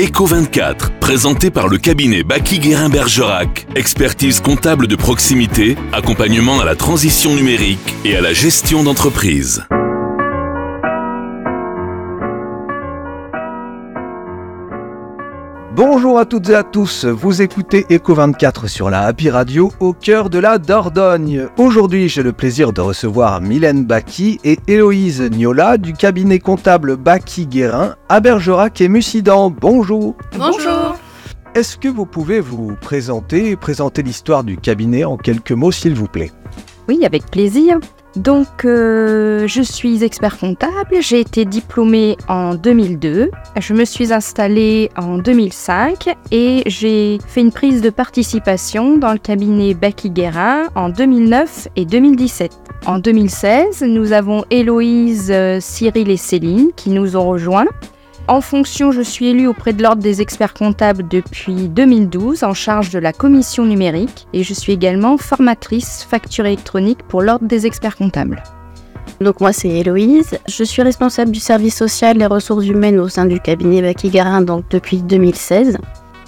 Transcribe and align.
Eco 0.00 0.26
24, 0.26 0.92
présenté 1.00 1.50
par 1.50 1.66
le 1.66 1.76
cabinet 1.76 2.22
Baki 2.22 2.60
Guérin 2.60 2.88
Bergerac. 2.88 3.66
Expertise 3.74 4.40
comptable 4.40 4.86
de 4.86 4.94
proximité, 4.94 5.76
accompagnement 5.92 6.60
à 6.60 6.64
la 6.64 6.76
transition 6.76 7.34
numérique 7.34 7.96
et 8.04 8.16
à 8.16 8.20
la 8.20 8.32
gestion 8.32 8.84
d'entreprise. 8.84 9.64
Bonjour 15.78 16.18
à 16.18 16.24
toutes 16.24 16.48
et 16.48 16.56
à 16.56 16.64
tous, 16.64 17.04
vous 17.04 17.40
écoutez 17.40 17.82
Eco24 17.82 18.66
sur 18.66 18.90
la 18.90 19.02
Happy 19.02 19.30
Radio 19.30 19.70
au 19.78 19.92
cœur 19.92 20.28
de 20.28 20.40
la 20.40 20.58
Dordogne. 20.58 21.46
Aujourd'hui, 21.56 22.08
j'ai 22.08 22.24
le 22.24 22.32
plaisir 22.32 22.72
de 22.72 22.80
recevoir 22.80 23.40
Mylène 23.40 23.86
Baki 23.86 24.40
et 24.42 24.58
Héloïse 24.66 25.22
Niola 25.22 25.78
du 25.78 25.92
cabinet 25.92 26.40
comptable 26.40 26.96
Baki 26.96 27.46
Guérin 27.46 27.94
à 28.08 28.18
Bergerac 28.18 28.80
et 28.80 28.88
Mussidan. 28.88 29.50
Bonjour. 29.50 30.16
Bonjour. 30.36 30.96
Est-ce 31.54 31.78
que 31.78 31.86
vous 31.86 32.06
pouvez 32.06 32.40
vous 32.40 32.74
présenter 32.80 33.50
et 33.50 33.56
présenter 33.56 34.02
l'histoire 34.02 34.42
du 34.42 34.56
cabinet 34.56 35.04
en 35.04 35.16
quelques 35.16 35.52
mots, 35.52 35.70
s'il 35.70 35.94
vous 35.94 36.08
plaît? 36.08 36.32
Oui, 36.88 37.04
avec 37.04 37.30
plaisir. 37.30 37.78
Donc, 38.16 38.64
euh, 38.64 39.46
je 39.46 39.62
suis 39.62 40.02
expert 40.02 40.38
comptable. 40.38 40.96
J'ai 41.00 41.20
été 41.20 41.44
diplômée 41.44 42.16
en 42.28 42.54
2002. 42.54 43.30
Je 43.60 43.74
me 43.74 43.84
suis 43.84 44.12
installée 44.12 44.90
en 44.96 45.18
2005 45.18 46.14
et 46.30 46.62
j'ai 46.66 47.18
fait 47.26 47.40
une 47.40 47.52
prise 47.52 47.82
de 47.82 47.90
participation 47.90 48.96
dans 48.96 49.12
le 49.12 49.18
cabinet 49.18 49.74
Becky 49.74 50.10
Guérin 50.10 50.68
en 50.74 50.88
2009 50.88 51.68
et 51.76 51.84
2017. 51.84 52.52
En 52.86 52.98
2016, 52.98 53.82
nous 53.82 54.12
avons 54.12 54.44
Héloïse, 54.50 55.30
euh, 55.30 55.58
Cyril 55.60 56.10
et 56.10 56.16
Céline 56.16 56.70
qui 56.76 56.90
nous 56.90 57.16
ont 57.16 57.28
rejoints. 57.28 57.66
En 58.28 58.42
fonction, 58.42 58.92
je 58.92 59.00
suis 59.00 59.28
élue 59.28 59.46
auprès 59.46 59.72
de 59.72 59.82
l'Ordre 59.82 60.02
des 60.02 60.20
experts 60.20 60.52
comptables 60.52 61.08
depuis 61.08 61.66
2012 61.70 62.44
en 62.44 62.52
charge 62.52 62.90
de 62.90 62.98
la 62.98 63.14
commission 63.14 63.64
numérique 63.64 64.28
et 64.34 64.42
je 64.42 64.52
suis 64.52 64.74
également 64.74 65.16
formatrice 65.16 66.04
facture 66.04 66.44
électronique 66.44 67.02
pour 67.08 67.22
l'Ordre 67.22 67.46
des 67.46 67.64
experts 67.64 67.96
comptables. 67.96 68.42
Donc 69.22 69.40
moi 69.40 69.54
c'est 69.54 69.70
Héloïse, 69.70 70.38
je 70.46 70.62
suis 70.62 70.82
responsable 70.82 71.30
du 71.30 71.40
service 71.40 71.74
social 71.74 72.20
et 72.20 72.26
ressources 72.26 72.66
humaines 72.66 73.00
au 73.00 73.08
sein 73.08 73.24
du 73.24 73.40
cabinet 73.40 73.80
Baki-Garin 73.80 74.42
donc 74.42 74.66
depuis 74.68 75.00
2016. 75.00 75.78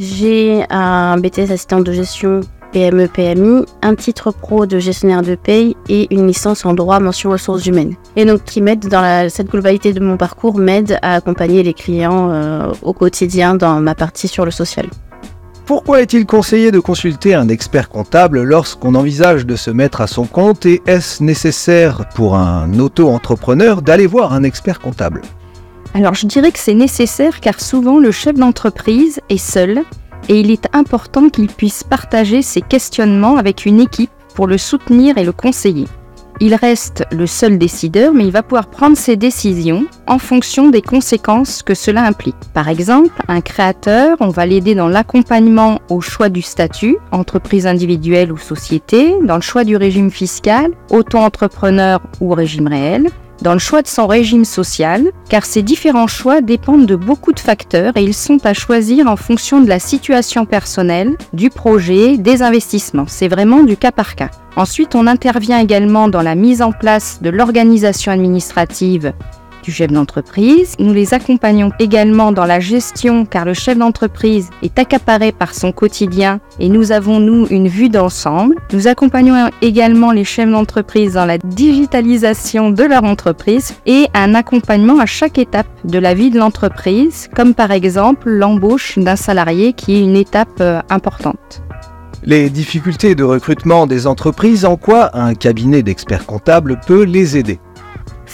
J'ai 0.00 0.64
un 0.70 1.16
BTS 1.18 1.52
assistant 1.52 1.80
de 1.80 1.92
gestion 1.92 2.40
PME 2.74 3.06
PMI, 3.06 3.64
un 3.82 3.94
titre 3.94 4.32
pro 4.32 4.66
de 4.66 4.80
gestionnaire 4.80 5.22
de 5.22 5.36
paye 5.36 5.76
et 5.88 6.12
une 6.12 6.26
licence 6.26 6.66
en 6.66 6.74
droit 6.74 6.98
mention 6.98 7.30
ressources 7.30 7.66
humaines. 7.66 7.94
Et 8.16 8.24
donc 8.24 8.42
qui 8.42 8.60
m'aide 8.60 8.88
dans 8.88 9.30
cette 9.30 9.48
globalité 9.48 9.92
de 9.92 10.00
mon 10.00 10.16
parcours 10.16 10.58
m'aide 10.58 10.98
à 11.00 11.14
accompagner 11.14 11.62
les 11.62 11.72
clients 11.72 12.30
euh, 12.32 12.72
au 12.82 12.92
quotidien 12.92 13.54
dans 13.54 13.80
ma 13.80 13.94
partie 13.94 14.26
sur 14.26 14.44
le 14.44 14.50
social. 14.50 14.86
Pourquoi 15.66 16.02
est-il 16.02 16.26
conseillé 16.26 16.72
de 16.72 16.80
consulter 16.80 17.32
un 17.34 17.48
expert 17.48 17.88
comptable 17.88 18.42
lorsqu'on 18.42 18.96
envisage 18.96 19.46
de 19.46 19.54
se 19.54 19.70
mettre 19.70 20.00
à 20.00 20.08
son 20.08 20.26
compte 20.26 20.66
et 20.66 20.82
est-ce 20.84 21.22
nécessaire 21.22 22.08
pour 22.16 22.34
un 22.34 22.76
auto-entrepreneur 22.80 23.82
d'aller 23.82 24.08
voir 24.08 24.32
un 24.32 24.42
expert 24.42 24.80
comptable? 24.80 25.22
Alors 25.94 26.14
je 26.14 26.26
dirais 26.26 26.50
que 26.50 26.58
c'est 26.58 26.74
nécessaire 26.74 27.38
car 27.38 27.60
souvent 27.60 28.00
le 28.00 28.10
chef 28.10 28.34
d'entreprise 28.34 29.20
est 29.28 29.38
seul 29.38 29.84
et 30.28 30.40
il 30.40 30.50
est 30.50 30.68
important 30.74 31.28
qu'il 31.28 31.48
puisse 31.48 31.84
partager 31.84 32.42
ses 32.42 32.60
questionnements 32.60 33.36
avec 33.36 33.66
une 33.66 33.80
équipe 33.80 34.10
pour 34.34 34.46
le 34.46 34.58
soutenir 34.58 35.18
et 35.18 35.24
le 35.24 35.32
conseiller. 35.32 35.86
Il 36.40 36.54
reste 36.56 37.04
le 37.12 37.28
seul 37.28 37.58
décideur, 37.58 38.12
mais 38.12 38.24
il 38.24 38.32
va 38.32 38.42
pouvoir 38.42 38.66
prendre 38.66 38.96
ses 38.96 39.14
décisions 39.14 39.86
en 40.08 40.18
fonction 40.18 40.68
des 40.68 40.82
conséquences 40.82 41.62
que 41.62 41.74
cela 41.74 42.04
implique. 42.04 42.34
Par 42.52 42.68
exemple, 42.68 43.12
un 43.28 43.40
créateur, 43.40 44.16
on 44.18 44.30
va 44.30 44.44
l'aider 44.44 44.74
dans 44.74 44.88
l'accompagnement 44.88 45.80
au 45.88 46.00
choix 46.00 46.28
du 46.28 46.42
statut, 46.42 46.96
entreprise 47.12 47.68
individuelle 47.68 48.32
ou 48.32 48.36
société, 48.36 49.14
dans 49.22 49.36
le 49.36 49.42
choix 49.42 49.62
du 49.62 49.76
régime 49.76 50.10
fiscal, 50.10 50.72
auto-entrepreneur 50.90 52.00
ou 52.20 52.34
régime 52.34 52.66
réel, 52.66 53.10
dans 53.44 53.52
le 53.52 53.58
choix 53.58 53.82
de 53.82 53.86
son 53.86 54.06
régime 54.06 54.46
social, 54.46 55.12
car 55.28 55.44
ces 55.44 55.62
différents 55.62 56.06
choix 56.06 56.40
dépendent 56.40 56.86
de 56.86 56.96
beaucoup 56.96 57.34
de 57.34 57.38
facteurs 57.38 57.94
et 57.94 58.02
ils 58.02 58.14
sont 58.14 58.44
à 58.46 58.54
choisir 58.54 59.06
en 59.06 59.16
fonction 59.16 59.60
de 59.60 59.68
la 59.68 59.78
situation 59.78 60.46
personnelle, 60.46 61.14
du 61.34 61.50
projet, 61.50 62.16
des 62.16 62.40
investissements. 62.42 63.04
C'est 63.06 63.28
vraiment 63.28 63.62
du 63.62 63.76
cas 63.76 63.92
par 63.92 64.16
cas. 64.16 64.30
Ensuite, 64.56 64.94
on 64.94 65.06
intervient 65.06 65.58
également 65.58 66.08
dans 66.08 66.22
la 66.22 66.34
mise 66.34 66.62
en 66.62 66.72
place 66.72 67.20
de 67.20 67.28
l'organisation 67.28 68.12
administrative 68.12 69.12
du 69.64 69.72
chef 69.72 69.90
d'entreprise. 69.90 70.74
Nous 70.78 70.92
les 70.92 71.14
accompagnons 71.14 71.72
également 71.78 72.32
dans 72.32 72.44
la 72.44 72.60
gestion 72.60 73.24
car 73.24 73.44
le 73.44 73.54
chef 73.54 73.78
d'entreprise 73.78 74.50
est 74.62 74.78
accaparé 74.78 75.32
par 75.32 75.54
son 75.54 75.72
quotidien 75.72 76.40
et 76.60 76.68
nous 76.68 76.92
avons, 76.92 77.18
nous, 77.18 77.46
une 77.48 77.68
vue 77.68 77.88
d'ensemble. 77.88 78.56
Nous 78.72 78.86
accompagnons 78.86 79.50
également 79.62 80.12
les 80.12 80.24
chefs 80.24 80.50
d'entreprise 80.50 81.14
dans 81.14 81.24
la 81.24 81.38
digitalisation 81.38 82.70
de 82.70 82.84
leur 82.84 83.04
entreprise 83.04 83.74
et 83.86 84.06
un 84.14 84.34
accompagnement 84.34 84.98
à 85.00 85.06
chaque 85.06 85.38
étape 85.38 85.66
de 85.84 85.98
la 85.98 86.14
vie 86.14 86.30
de 86.30 86.38
l'entreprise, 86.38 87.28
comme 87.34 87.54
par 87.54 87.70
exemple 87.70 88.28
l'embauche 88.28 88.98
d'un 88.98 89.16
salarié 89.16 89.72
qui 89.72 89.94
est 89.94 90.00
une 90.00 90.16
étape 90.16 90.60
euh, 90.60 90.80
importante. 90.90 91.62
Les 92.26 92.48
difficultés 92.48 93.14
de 93.14 93.22
recrutement 93.22 93.86
des 93.86 94.06
entreprises, 94.06 94.64
en 94.64 94.76
quoi 94.76 95.10
un 95.14 95.34
cabinet 95.34 95.82
d'experts 95.82 96.24
comptables 96.24 96.80
peut 96.86 97.04
les 97.04 97.36
aider? 97.36 97.58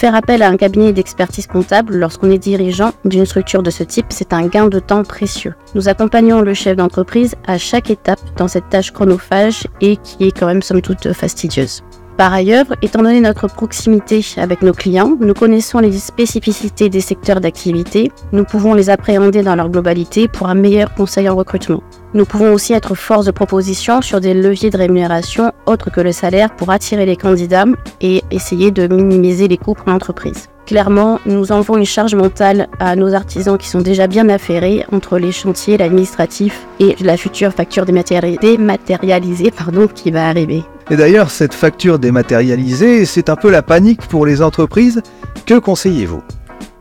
Faire 0.00 0.14
appel 0.14 0.40
à 0.40 0.48
un 0.48 0.56
cabinet 0.56 0.94
d'expertise 0.94 1.46
comptable 1.46 1.94
lorsqu'on 1.94 2.30
est 2.30 2.38
dirigeant 2.38 2.92
d'une 3.04 3.26
structure 3.26 3.62
de 3.62 3.68
ce 3.68 3.82
type, 3.82 4.06
c'est 4.08 4.32
un 4.32 4.46
gain 4.46 4.66
de 4.68 4.78
temps 4.78 5.02
précieux. 5.02 5.52
Nous 5.74 5.90
accompagnons 5.90 6.40
le 6.40 6.54
chef 6.54 6.74
d'entreprise 6.74 7.34
à 7.46 7.58
chaque 7.58 7.90
étape 7.90 8.18
dans 8.38 8.48
cette 8.48 8.70
tâche 8.70 8.92
chronophage 8.92 9.66
et 9.82 9.98
qui 9.98 10.24
est 10.24 10.30
quand 10.30 10.46
même 10.46 10.62
somme 10.62 10.80
toute 10.80 11.12
fastidieuse. 11.12 11.82
Par 12.20 12.34
ailleurs, 12.34 12.66
étant 12.82 13.02
donné 13.02 13.22
notre 13.22 13.46
proximité 13.46 14.20
avec 14.36 14.60
nos 14.60 14.74
clients, 14.74 15.16
nous 15.18 15.32
connaissons 15.32 15.78
les 15.78 15.92
spécificités 15.92 16.90
des 16.90 17.00
secteurs 17.00 17.40
d'activité, 17.40 18.12
nous 18.32 18.44
pouvons 18.44 18.74
les 18.74 18.90
appréhender 18.90 19.42
dans 19.42 19.54
leur 19.54 19.70
globalité 19.70 20.28
pour 20.28 20.50
un 20.50 20.54
meilleur 20.54 20.92
conseil 20.92 21.30
en 21.30 21.34
recrutement. 21.34 21.82
Nous 22.12 22.26
pouvons 22.26 22.52
aussi 22.52 22.74
être 22.74 22.94
force 22.94 23.24
de 23.24 23.30
proposition 23.30 24.02
sur 24.02 24.20
des 24.20 24.34
leviers 24.34 24.68
de 24.68 24.76
rémunération 24.76 25.50
autres 25.64 25.90
que 25.90 26.02
le 26.02 26.12
salaire 26.12 26.54
pour 26.54 26.68
attirer 26.68 27.06
les 27.06 27.16
candidats 27.16 27.64
et 28.02 28.22
essayer 28.30 28.70
de 28.70 28.86
minimiser 28.86 29.48
les 29.48 29.56
coûts 29.56 29.72
pour 29.72 29.88
l'entreprise. 29.88 30.50
Clairement, 30.66 31.20
nous 31.24 31.52
enlevons 31.52 31.78
une 31.78 31.86
charge 31.86 32.14
mentale 32.14 32.68
à 32.80 32.96
nos 32.96 33.14
artisans 33.14 33.56
qui 33.56 33.66
sont 33.66 33.80
déjà 33.80 34.06
bien 34.06 34.28
affairés 34.28 34.84
entre 34.92 35.18
les 35.18 35.32
chantiers, 35.32 35.78
l'administratif 35.78 36.66
et 36.80 36.96
la 37.00 37.16
future 37.16 37.54
facture 37.54 37.86
dématérialisée 37.86 39.50
pardon, 39.52 39.88
qui 39.88 40.10
va 40.10 40.28
arriver. 40.28 40.62
Et 40.90 40.96
d'ailleurs, 40.96 41.30
cette 41.30 41.54
facture 41.54 42.00
dématérialisée, 42.00 43.04
c'est 43.04 43.28
un 43.30 43.36
peu 43.36 43.48
la 43.48 43.62
panique 43.62 44.00
pour 44.08 44.26
les 44.26 44.42
entreprises. 44.42 45.02
Que 45.46 45.58
conseillez-vous? 45.58 46.20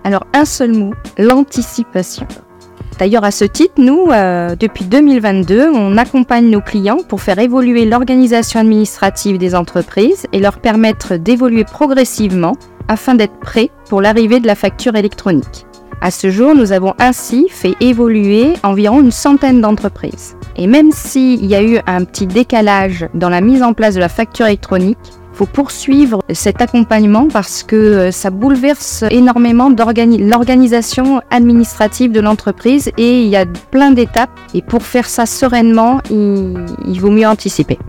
Alors, 0.03 0.25
un 0.33 0.45
seul 0.45 0.73
mot, 0.73 0.93
l'anticipation. 1.19 2.25
D'ailleurs, 2.97 3.23
à 3.23 3.29
ce 3.29 3.45
titre, 3.45 3.75
nous, 3.77 4.07
euh, 4.11 4.55
depuis 4.55 4.83
2022, 4.85 5.69
on 5.69 5.95
accompagne 5.95 6.49
nos 6.49 6.59
clients 6.59 6.99
pour 7.07 7.21
faire 7.21 7.37
évoluer 7.37 7.85
l'organisation 7.85 8.59
administrative 8.59 9.37
des 9.37 9.53
entreprises 9.53 10.25
et 10.33 10.39
leur 10.39 10.59
permettre 10.59 11.15
d'évoluer 11.15 11.63
progressivement 11.63 12.55
afin 12.87 13.13
d'être 13.13 13.39
prêts 13.39 13.69
pour 13.89 14.01
l'arrivée 14.01 14.39
de 14.39 14.47
la 14.47 14.55
facture 14.55 14.95
électronique. 14.95 15.67
À 16.01 16.09
ce 16.09 16.31
jour, 16.31 16.55
nous 16.55 16.71
avons 16.71 16.93
ainsi 16.97 17.47
fait 17.49 17.75
évoluer 17.79 18.53
environ 18.63 19.01
une 19.01 19.11
centaine 19.11 19.61
d'entreprises. 19.61 20.35
Et 20.55 20.67
même 20.67 20.91
s'il 20.91 21.45
y 21.45 21.55
a 21.55 21.63
eu 21.63 21.79
un 21.85 22.03
petit 22.03 22.27
décalage 22.27 23.07
dans 23.13 23.29
la 23.29 23.41
mise 23.41 23.63
en 23.63 23.73
place 23.73 23.95
de 23.95 23.99
la 23.99 24.09
facture 24.09 24.45
électronique, 24.45 24.97
il 25.33 25.37
faut 25.37 25.45
poursuivre 25.45 26.21
cet 26.33 26.61
accompagnement 26.61 27.27
parce 27.31 27.63
que 27.63 27.75
euh, 27.75 28.11
ça 28.11 28.29
bouleverse 28.29 29.05
énormément 29.09 29.69
l'organisation 29.69 31.21
administrative 31.31 32.11
de 32.11 32.19
l'entreprise 32.19 32.91
et 32.97 33.21
il 33.21 33.29
y 33.29 33.37
a 33.37 33.45
plein 33.71 33.91
d'étapes. 33.91 34.37
Et 34.53 34.61
pour 34.61 34.83
faire 34.83 35.07
ça 35.07 35.25
sereinement, 35.25 36.01
il, 36.09 36.99
vaut 36.99 37.11
mieux 37.11 37.27
anticiper. 37.27 37.79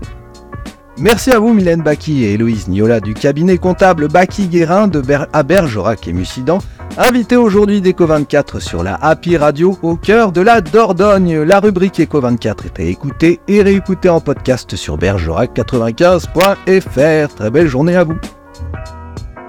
Merci 1.01 1.31
à 1.31 1.39
vous 1.39 1.55
Mylène 1.55 1.83
Baki 1.83 2.25
et 2.25 2.35
Héloïse 2.35 2.69
Niola 2.69 3.01
du 3.01 3.15
cabinet 3.15 3.57
comptable 3.57 4.09
Baki 4.09 4.49
Guérin 4.49 4.91
à 5.33 5.43
Bergerac 5.43 6.07
et 6.07 6.13
Mussidan 6.13 6.59
Invité 6.99 7.37
aujourd'hui 7.37 7.81
d'Eco24 7.81 8.61
sur 8.61 8.83
la 8.83 8.97
Happy 8.97 9.39
Radio 9.39 9.79
au 9.83 9.97
cœur 9.97 10.33
de 10.33 10.41
la 10.41 10.61
Dordogne. 10.61 11.43
La 11.43 11.61
rubrique 11.61 12.01
Eco24 12.01 12.67
est 12.67 12.81
à 12.81 12.83
écouter 12.83 13.39
et 13.49 13.63
réécouter 13.63 14.09
en 14.09 14.21
podcast 14.21 14.75
sur 14.77 14.99
bergerac95.fr. 14.99 17.35
Très 17.35 17.51
belle 17.51 17.69
journée 17.69 17.97
à 17.97 18.05
vous. 18.05 18.17